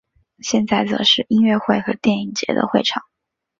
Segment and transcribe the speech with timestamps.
[0.39, 3.03] 现在则是音乐会和电影节的会场。